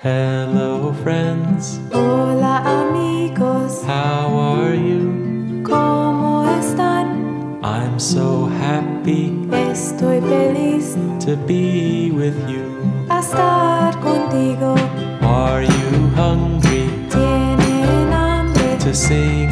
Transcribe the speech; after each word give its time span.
Hello, 0.00 0.92
friends. 1.02 1.80
Hola 1.92 2.62
amigos, 2.64 3.82
How 3.84 4.28
are 4.38 4.76
you? 4.76 5.62
¿cómo 5.64 6.44
están? 6.60 7.58
I'm 7.64 7.98
so 7.98 8.46
happy 8.46 9.32
Estoy 9.50 10.20
feliz 10.20 10.96
to 11.24 11.36
be 11.48 12.12
with 12.12 12.36
you. 12.48 12.62
a 13.10 13.18
estar 13.18 13.98
contigo. 14.00 14.76
Are 15.20 15.64
you 15.64 16.08
hungry 16.14 16.86
Tienen 17.10 18.12
hambre 18.12 18.76
to 18.78 18.94
sing 18.94 19.50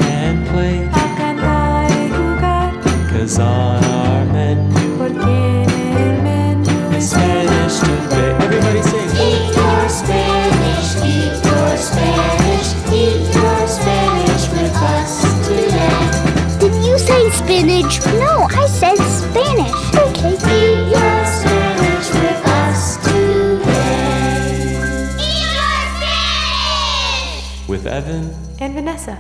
say 17.67 17.83
spinach? 17.83 18.07
No, 18.19 18.47
I 18.51 18.67
said 18.67 18.97
Spanish. 18.97 19.95
Okay. 19.95 20.35
Eat 20.35 20.91
your 20.93 21.25
Spanish 21.27 22.09
with 22.15 22.47
us 22.47 22.97
today. 23.05 24.79
Eat 25.19 25.43
your 25.53 25.79
Spanish! 25.97 27.69
With 27.69 27.87
Evan. 27.87 28.31
and 28.61 28.75
Vanessa. 28.75 29.19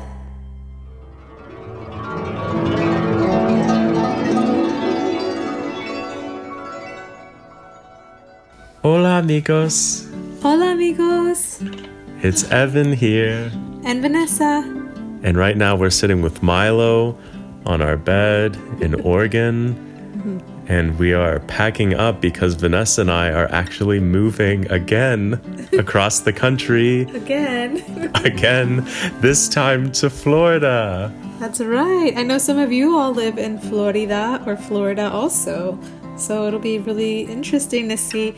Hola, 8.82 9.18
amigos. 9.18 10.06
Hola 10.42 10.72
amigos 10.72 11.60
It's 12.22 12.44
Evan 12.50 12.92
here. 12.92 13.50
and 13.84 14.00
Vanessa. 14.02 14.62
And 15.22 15.36
right 15.36 15.56
now 15.56 15.74
we're 15.76 15.90
sitting 15.90 16.22
with 16.22 16.42
Milo 16.42 17.18
on 17.66 17.82
our 17.82 17.96
bed 17.96 18.56
in 18.80 18.94
Oregon. 19.02 19.82
And 20.68 20.98
we 20.98 21.12
are 21.12 21.38
packing 21.40 21.94
up 21.94 22.20
because 22.20 22.54
Vanessa 22.54 23.02
and 23.02 23.10
I 23.10 23.30
are 23.30 23.48
actually 23.52 24.00
moving 24.00 24.68
again 24.70 25.40
across 25.78 26.20
the 26.20 26.32
country. 26.32 27.02
Again. 27.02 27.76
Again, 28.24 28.84
this 29.20 29.48
time 29.48 29.92
to 29.92 30.10
Florida. 30.10 31.12
That's 31.38 31.60
right. 31.60 32.16
I 32.16 32.22
know 32.24 32.38
some 32.38 32.58
of 32.58 32.72
you 32.72 32.96
all 32.96 33.12
live 33.12 33.38
in 33.38 33.58
Florida 33.58 34.42
or 34.46 34.56
Florida 34.56 35.08
also. 35.08 35.78
So 36.16 36.46
it'll 36.48 36.58
be 36.58 36.78
really 36.78 37.20
interesting 37.22 37.88
to 37.90 37.96
see 37.96 38.34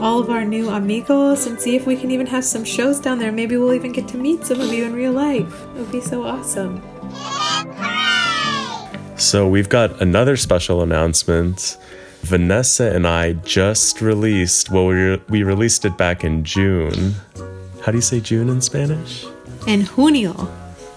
all 0.00 0.20
of 0.20 0.28
our 0.28 0.44
new 0.44 0.68
amigos 0.68 1.46
and 1.46 1.58
see 1.58 1.76
if 1.76 1.86
we 1.86 1.96
can 1.96 2.10
even 2.10 2.26
have 2.26 2.44
some 2.44 2.64
shows 2.64 3.00
down 3.00 3.18
there. 3.18 3.32
Maybe 3.32 3.56
we'll 3.56 3.72
even 3.74 3.92
get 3.92 4.08
to 4.08 4.18
meet 4.18 4.44
some 4.44 4.60
of 4.60 4.72
you 4.72 4.84
in 4.84 4.92
real 4.92 5.12
life. 5.12 5.62
It 5.62 5.78
would 5.78 5.92
be 5.92 6.00
so 6.00 6.24
awesome. 6.24 6.82
So 9.24 9.48
we've 9.48 9.70
got 9.70 10.02
another 10.02 10.36
special 10.36 10.82
announcement. 10.82 11.78
Vanessa 12.24 12.94
and 12.94 13.06
I 13.06 13.32
just 13.32 14.02
released, 14.02 14.70
well, 14.70 14.86
we, 14.86 14.94
re- 14.94 15.22
we 15.30 15.42
released 15.42 15.86
it 15.86 15.96
back 15.96 16.24
in 16.24 16.44
June. 16.44 17.14
How 17.82 17.90
do 17.90 17.96
you 17.96 18.02
say 18.02 18.20
June 18.20 18.50
in 18.50 18.60
Spanish? 18.60 19.24
En 19.66 19.86
junio. 19.86 20.46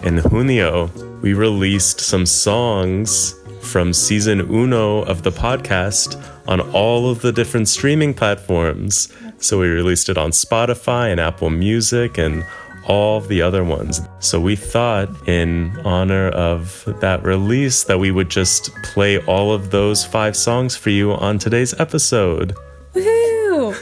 In 0.03 0.17
junio, 0.17 0.87
we 1.21 1.33
released 1.33 2.01
some 2.01 2.25
songs 2.25 3.33
from 3.61 3.93
season 3.93 4.41
uno 4.41 5.03
of 5.03 5.23
the 5.23 5.31
podcast 5.31 6.21
on 6.49 6.59
all 6.59 7.09
of 7.09 7.21
the 7.21 7.31
different 7.31 7.69
streaming 7.69 8.13
platforms. 8.13 9.07
So 9.39 9.57
we 9.59 9.69
released 9.69 10.09
it 10.09 10.17
on 10.17 10.31
Spotify 10.31 11.11
and 11.11 11.21
Apple 11.21 11.49
Music 11.49 12.17
and 12.17 12.45
all 12.87 13.21
the 13.21 13.41
other 13.41 13.63
ones. 13.63 14.01
So 14.19 14.39
we 14.39 14.55
thought, 14.55 15.09
in 15.27 15.77
honor 15.85 16.29
of 16.29 16.83
that 17.01 17.23
release, 17.23 17.83
that 17.83 17.99
we 17.99 18.11
would 18.11 18.29
just 18.29 18.73
play 18.83 19.19
all 19.25 19.51
of 19.53 19.69
those 19.71 20.05
five 20.05 20.35
songs 20.35 20.75
for 20.75 20.89
you 20.89 21.11
on 21.13 21.37
today's 21.37 21.79
episode. 21.79 22.55
Woohoo! 22.93 23.75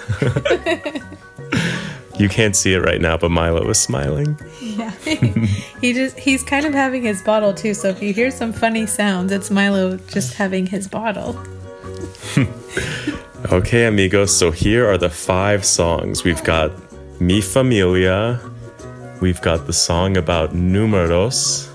You 2.17 2.29
can't 2.29 2.55
see 2.55 2.73
it 2.73 2.79
right 2.79 3.01
now, 3.01 3.17
but 3.17 3.29
Milo 3.29 3.69
is 3.69 3.77
smiling. 3.77 4.39
yeah. 4.61 4.91
he 5.81 5.91
just 5.91 6.17
he's 6.17 6.43
kind 6.43 6.65
of 6.65 6.73
having 6.73 7.03
his 7.03 7.21
bottle 7.21 7.53
too, 7.53 7.73
so 7.73 7.89
if 7.89 8.01
you 8.01 8.13
hear 8.13 8.31
some 8.31 8.53
funny 8.53 8.85
sounds, 8.85 9.33
it's 9.33 9.51
Milo 9.51 9.97
just 9.97 10.33
having 10.35 10.65
his 10.65 10.87
bottle. 10.87 11.37
Okay, 13.51 13.85
amigos, 13.85 14.35
so 14.35 14.49
here 14.49 14.89
are 14.89 14.97
the 14.97 15.09
five 15.09 15.63
songs. 15.63 16.23
We've 16.23 16.43
got 16.43 16.71
Mi 17.21 17.41
Familia, 17.41 18.39
we've 19.21 19.41
got 19.41 19.67
the 19.67 19.73
song 19.73 20.17
about 20.17 20.53
numeros, 20.53 21.69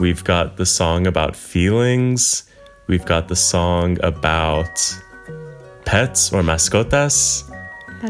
we've 0.00 0.24
got 0.24 0.56
the 0.56 0.66
song 0.66 1.06
about 1.06 1.36
feelings, 1.36 2.44
we've 2.86 3.04
got 3.04 3.28
the 3.28 3.36
song 3.36 3.98
about 4.02 4.68
pets 5.84 6.32
or 6.32 6.42
mascotas, 6.42 7.44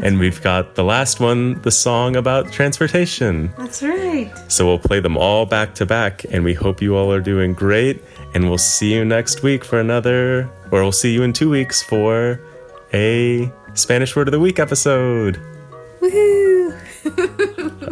and 0.03 0.19
we've 0.19 0.41
got 0.41 0.75
the 0.75 0.83
last 0.83 1.19
one, 1.19 1.61
the 1.61 1.71
song 1.71 2.15
about 2.15 2.51
transportation. 2.51 3.53
That's 3.57 3.83
right. 3.83 4.31
So 4.47 4.65
we'll 4.65 4.79
play 4.79 4.99
them 4.99 5.17
all 5.17 5.45
back 5.45 5.75
to 5.75 5.85
back, 5.85 6.23
and 6.31 6.43
we 6.43 6.53
hope 6.53 6.81
you 6.81 6.95
all 6.95 7.11
are 7.11 7.21
doing 7.21 7.53
great. 7.53 8.01
And 8.33 8.47
we'll 8.47 8.57
see 8.57 8.93
you 8.93 9.03
next 9.03 9.43
week 9.43 9.65
for 9.65 9.79
another, 9.79 10.49
or 10.71 10.81
we'll 10.81 10.93
see 10.93 11.13
you 11.13 11.23
in 11.23 11.33
two 11.33 11.49
weeks 11.49 11.83
for 11.83 12.39
a 12.93 13.51
Spanish 13.73 14.15
Word 14.15 14.27
of 14.27 14.31
the 14.31 14.39
Week 14.39 14.59
episode. 14.59 15.39
Woohoo! 15.99 17.47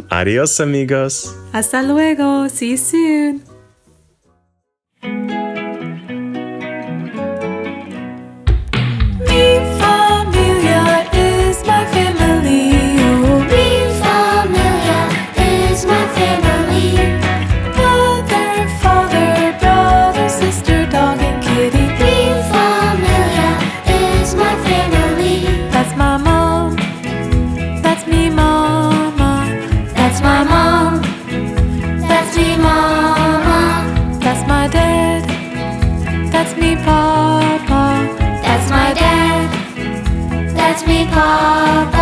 Adios, 0.09 0.59
amigos. 0.59 1.35
Hasta 1.53 1.81
luego. 1.83 2.49
See 2.49 2.71
you 2.71 2.77
soon. 2.77 3.58
That's 41.19 41.98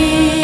Mi 0.00 0.39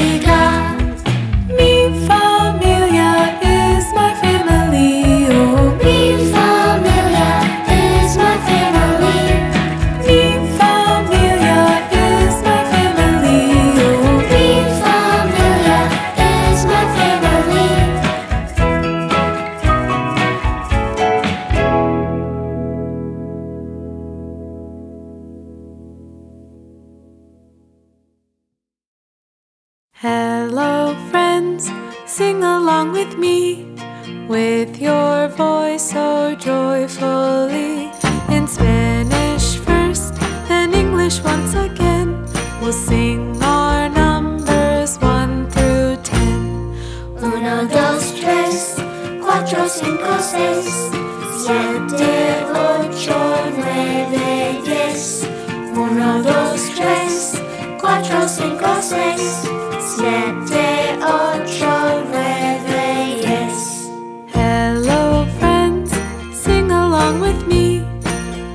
Uno, 55.77 56.23
dos, 56.23 56.71
tres 56.75 57.33
Cuatro, 57.81 58.29
cinco, 58.29 58.67
seis 58.81 59.43
Siete, 59.79 60.99
ocho, 61.01 62.05
nueve, 62.11 63.23
diez. 63.23 63.91
Hello 64.35 65.27
friends, 65.39 65.91
sing 66.35 66.71
along 66.71 67.21
with 67.21 67.47
me. 67.47 67.85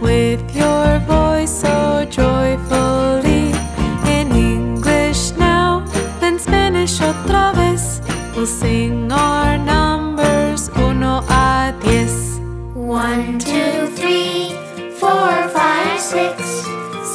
With 0.02 0.42
your 0.54 1.00
voice 1.08 1.62
so 1.62 2.06
joyfully. 2.10 3.54
In 4.06 4.32
English 4.32 5.32
now, 5.38 5.84
then 6.20 6.38
Spanish 6.38 7.00
otra 7.02 7.54
vez. 7.56 8.02
We'll 8.36 8.46
sing 8.46 9.01
six, 16.12 16.44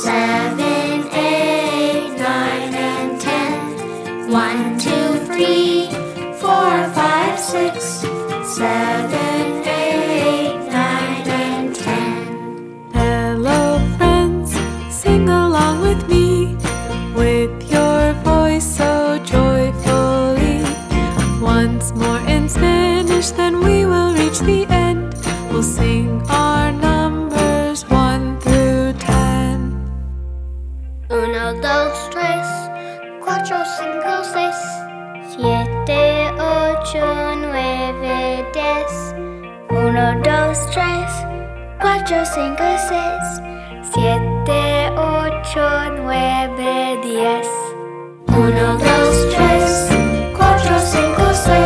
seven, 0.02 1.06
eight, 1.12 2.16
nine, 2.16 2.72
and 2.72 3.20
ten. 3.20 4.30
One, 4.30 4.78
two, 4.78 5.18
three, 5.26 5.90
four, 6.40 6.72
five, 6.96 7.38
six, 7.38 8.06
seven, 8.56 9.05
cuatro, 33.24 33.56
cinco, 33.78 34.24
seis, 34.32 34.56
siete, 35.30 36.30
ocho, 36.38 37.34
nueve, 37.36 38.44
diez. 38.52 39.14
Uno, 39.70 40.14
dos, 40.22 40.70
tres, 40.70 41.10
cuatro, 41.80 42.24
cinco, 42.24 42.64
seis, 42.88 43.42
siete, 43.92 44.90
ocho, 44.96 45.90
nueve, 46.02 46.98
diez. 47.02 47.48
Uno, 48.28 48.78
dos, 48.78 49.34
tres, 49.34 49.88
cuatro, 50.36 50.78
cinco, 50.78 51.24
seis, 51.32 51.65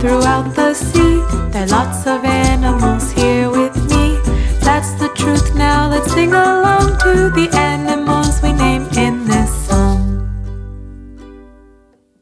throughout 0.00 0.54
the 0.54 0.72
sea, 0.72 1.20
there 1.52 1.64
are 1.64 1.66
lots 1.66 2.06
of 2.06 2.24
animals 2.24 3.12
here 3.12 3.50
with 3.50 3.76
me. 3.90 4.16
That's 4.60 4.92
the 4.94 5.10
truth 5.14 5.54
now. 5.54 5.90
Let's 5.90 6.12
sing 6.12 6.32
along 6.32 6.98
to 7.04 7.28
the 7.28 7.48
animals 7.52 8.40
we 8.42 8.52
name 8.52 8.88
in 8.96 9.26
this 9.26 9.52
song. 9.68 10.00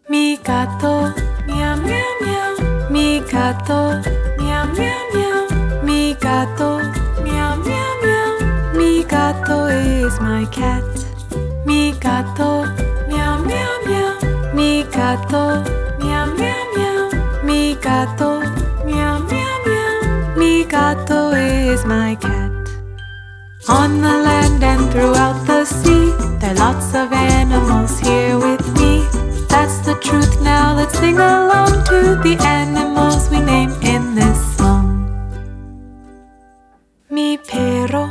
Mi 0.08 0.36
gato, 0.38 1.14
meow 1.46 1.76
meow 1.76 2.12
meow. 2.20 2.90
Mi 2.90 3.20
gato, 3.20 4.02
meow 4.38 4.66
meow 4.74 5.02
meow. 5.14 5.82
Mi 5.84 6.14
gato, 6.14 6.78
meow 7.22 7.56
meow 7.62 7.92
meow. 8.02 8.74
Mi 8.74 9.04
gato 9.04 9.66
is 9.66 10.18
my 10.20 10.44
cat. 10.50 10.82
Mi 11.64 11.92
gato, 11.92 12.64
meow 13.08 13.38
meow 13.44 13.74
meow. 13.86 14.52
Mi 14.52 14.82
gato, 14.90 15.62
throughout 24.98 25.46
the 25.46 25.64
sea, 25.64 26.10
there 26.40 26.50
are 26.50 26.54
lots 26.54 26.88
of 26.92 27.12
animals 27.12 28.00
here 28.00 28.36
with 28.36 28.66
me. 28.80 29.06
That's 29.48 29.78
the 29.86 29.94
truth 30.02 30.42
now. 30.42 30.74
Let's 30.74 30.98
sing 30.98 31.18
along 31.18 31.72
to 31.90 31.98
the 32.24 32.36
animals 32.40 33.30
we 33.30 33.38
name 33.38 33.70
in 33.94 34.16
this 34.16 34.40
song. 34.56 34.86
Mi 37.10 37.38
perro, 37.38 38.04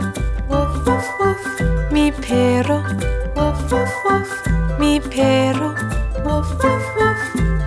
woof 0.50 0.74
woof 0.88 1.08
woof. 1.20 1.44
Mi 1.92 2.12
perro, 2.12 2.78
woof 3.36 3.60
woof 3.72 3.94
woof. 4.06 4.32
Mi 4.80 5.02
perro, 5.02 5.70
woof 6.26 6.50
woof 6.64 6.86
woof. 6.98 7.22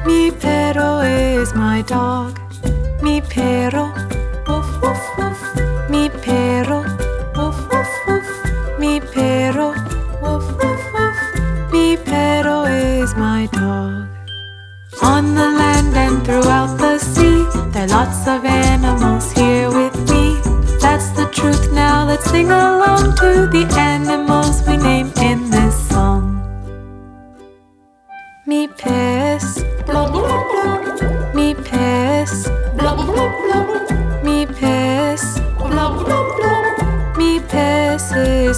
Mi 0.06 0.30
perro 0.30 1.00
is 1.00 1.52
my 1.54 1.82
dog. 1.82 2.40
Mi 3.02 3.20
perro, 3.20 3.84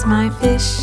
my 0.05 0.29
fish. 0.29 0.82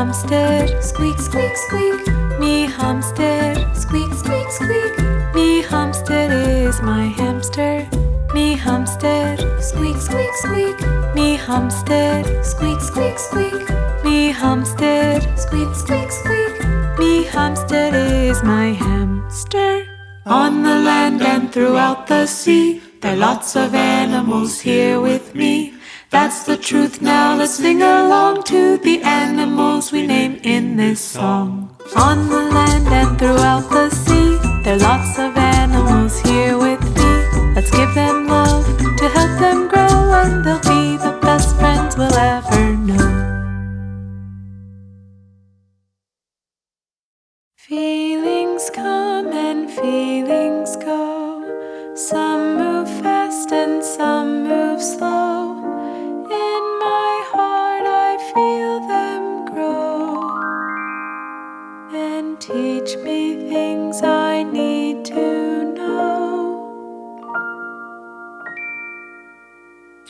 Homestead, 0.00 0.82
squeak, 0.82 1.18
squeak, 1.18 1.54
squeak. 1.54 2.40
Me 2.40 2.64
Homestead, 2.64 3.58
squeak, 3.76 4.10
squeak, 4.14 4.48
squeak. 4.50 5.34
Me 5.34 5.60
Homestead 5.60 6.32
is 6.32 6.80
my 6.80 7.04
hamster. 7.04 7.86
Me 8.32 8.56
Homestead, 8.56 9.38
squeak, 9.60 9.98
squeak, 9.98 10.32
squeak. 10.42 10.78
Me 11.14 11.36
Homestead, 11.36 12.24
squeak, 12.42 12.80
squeak, 12.80 13.18
squeak. 13.18 14.02
Me 14.02 14.30
Homestead, 14.32 15.20
squeak, 15.38 15.74
squeak, 15.74 16.10
squeak. 16.10 16.98
Me 16.98 17.24
Homestead 17.24 17.92
is 17.94 18.42
my 18.42 18.68
hamster. 18.72 19.84
On 20.24 20.62
the 20.62 20.76
land 20.88 21.20
and 21.20 21.52
throughout 21.52 22.06
the 22.06 22.24
sea, 22.24 22.80
there 23.02 23.12
are 23.12 23.16
lots 23.16 23.54
of 23.54 23.74
animals 23.74 24.60
here 24.60 24.98
with. 24.98 25.19
That's 26.10 26.42
the 26.42 26.56
truth 26.56 27.00
now. 27.00 27.36
Let's 27.36 27.54
sing 27.54 27.82
along 27.82 28.42
to 28.50 28.78
the 28.78 29.00
animals 29.02 29.92
we 29.92 30.04
name 30.08 30.40
in 30.42 30.76
this 30.76 31.00
song. 31.00 31.70
On 31.94 32.28
the 32.28 32.50
land 32.50 32.88
and 32.88 33.16
throughout 33.16 33.70
the 33.70 33.90
sea, 33.90 34.36
there 34.64 34.74
are 34.74 34.78
lots 34.78 35.18
of 35.20 35.29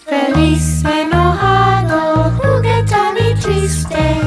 Feliz 0.07 0.83
enojado, 0.85 2.33
juguetón 2.39 3.17
y 3.19 3.35
triste. 3.41 4.21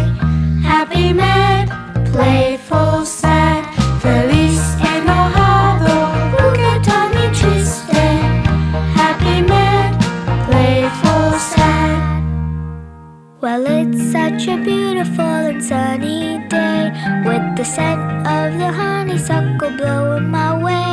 Happy 0.63 1.13
mad, 1.13 1.67
playful, 2.11 3.05
sad. 3.05 3.63
Feliz 3.99 4.61
enojado, 4.95 6.11
juguetón 6.37 7.11
y 7.25 7.27
triste. 7.33 8.03
Happy 8.95 9.41
mad, 9.41 9.93
playful, 10.47 11.39
sad. 11.39 12.21
Well, 13.41 13.65
it's 13.67 14.11
such 14.11 14.47
a 14.47 14.57
beautiful 14.57 15.25
and 15.25 15.63
sunny 15.63 16.39
day 16.49 16.91
with 17.25 17.57
the 17.57 17.65
scent 17.65 17.99
of 18.27 18.57
the 18.57 18.71
honeysuckle 18.71 19.71
blowing 19.71 20.29
my 20.29 20.53
way. 20.63 20.92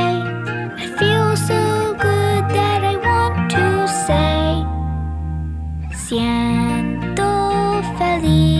You. 8.30 8.59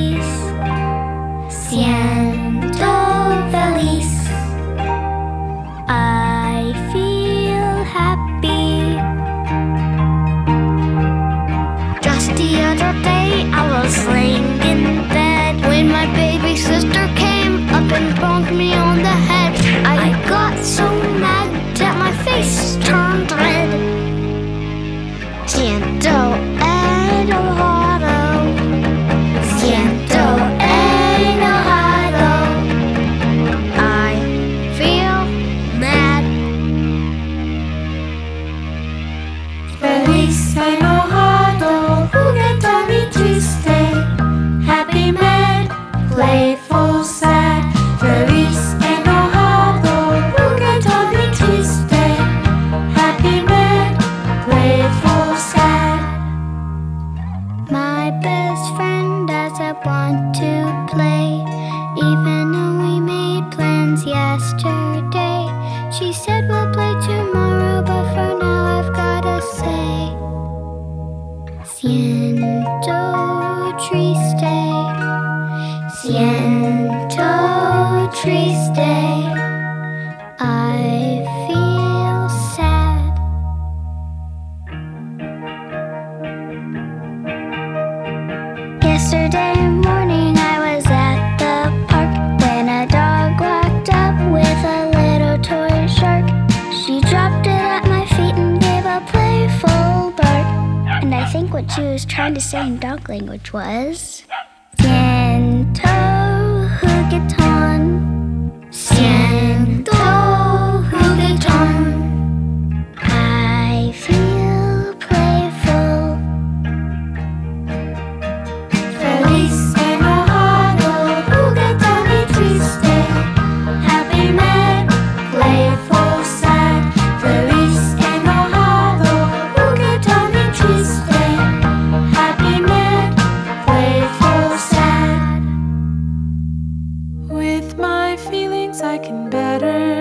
think 101.30 101.52
what 101.52 101.70
she 101.70 101.82
was 101.82 102.04
trying 102.04 102.34
to 102.34 102.40
say 102.40 102.66
in 102.66 102.76
dog 102.80 103.08
language 103.08 103.52
was. 103.52 104.25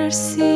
mercy. 0.09 0.48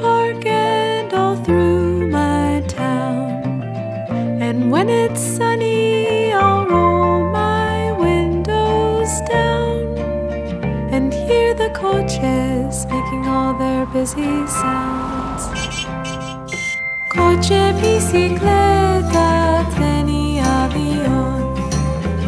park 0.00 0.44
and 0.46 1.12
all 1.12 1.36
through 1.36 2.08
my 2.08 2.62
town. 2.68 3.62
And 4.40 4.70
when 4.70 4.88
it's 4.88 5.20
sunny, 5.20 6.32
I'll 6.32 6.66
roll 6.66 7.30
my 7.30 7.92
windows 7.92 9.10
down 9.28 9.98
and 10.94 11.12
hear 11.12 11.54
the 11.54 11.70
coaches 11.70 12.86
making 12.86 13.26
all 13.26 13.54
their 13.54 13.86
busy 13.86 14.46
sounds. 14.46 15.44
Coche, 17.08 17.72
bicicleta, 17.80 19.64
teni 19.74 20.40
avión. 20.40 21.54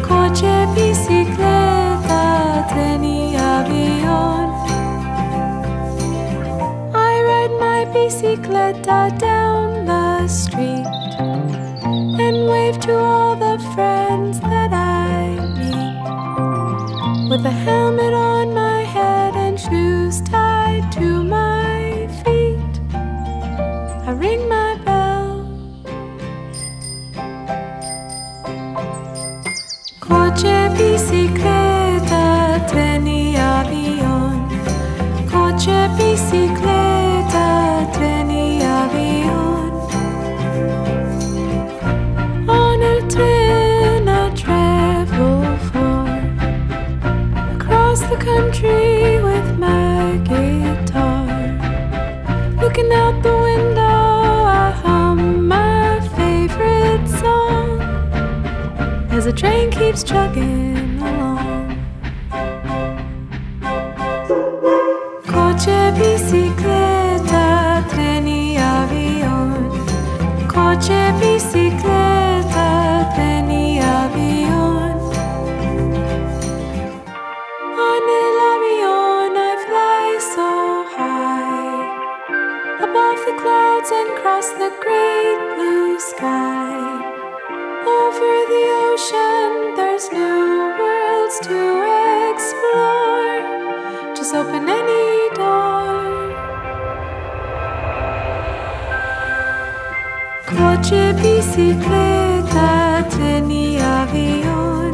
Coche, 0.01 0.55
bicicleta, 0.75 2.23
teni 2.73 3.35
avión. 3.35 4.48
bicicleta 8.19 9.17
down 9.17 9.85
the 9.85 10.27
street 10.27 10.85
and 12.19 12.49
wave 12.49 12.77
to 12.77 12.93
all 12.93 13.35
the 13.35 13.57
friends 13.73 14.41
that 14.41 14.73
I 14.73 15.37
meet. 15.57 17.29
With 17.29 17.45
a 17.45 17.51
helmet 17.51 18.13
on 18.13 18.53
country 48.39 49.21
with 49.21 49.59
my 49.59 50.17
guitar. 50.23 51.27
Looking 52.61 52.89
out 52.93 53.21
the 53.21 53.35
window, 53.49 53.97
I 54.63 54.71
hum 54.81 55.45
my 55.45 55.99
favorite 56.15 57.05
song 57.21 57.81
as 59.11 59.25
the 59.25 59.33
train 59.33 59.69
keeps 59.71 60.03
chugging 60.03 60.68
above 83.19 83.35
the 83.35 83.41
clouds 83.41 83.91
and 83.91 84.09
cross 84.21 84.49
the 84.49 84.71
great 84.81 85.55
blue 85.55 85.99
sky. 85.99 86.75
Over 87.85 88.45
the 88.51 88.65
ocean, 88.87 89.75
there's 89.75 90.11
new 90.11 90.75
worlds 90.79 91.39
to 91.47 91.59
explore. 92.31 93.41
Just 94.15 94.33
open 94.35 94.69
any 94.69 95.29
door. 95.35 95.97
Coche, 100.45 101.13
bicicleta, 101.21 102.69
tren 103.09 103.51
y 103.51 103.77
avión. 103.79 104.93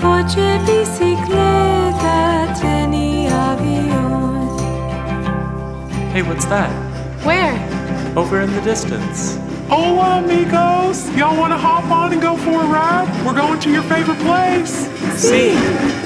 Coche, 0.00 0.58
bicicleta, 0.66 2.54
tren 2.58 2.94
y 2.94 3.28
avión. 3.28 4.48
Hey, 6.12 6.22
what's 6.22 6.46
that? 6.46 6.83
Where? 7.24 7.56
Over 8.18 8.42
in 8.42 8.52
the 8.52 8.60
distance. 8.60 9.38
Oh, 9.70 9.98
amigos! 10.22 11.08
Y'all 11.16 11.38
want 11.38 11.52
to 11.52 11.56
hop 11.56 11.90
on 11.90 12.12
and 12.12 12.20
go 12.20 12.36
for 12.36 12.62
a 12.62 12.66
ride? 12.66 13.08
We're 13.24 13.34
going 13.34 13.58
to 13.60 13.72
your 13.72 13.82
favorite 13.84 14.18
place. 14.18 14.88
See! 15.18 16.03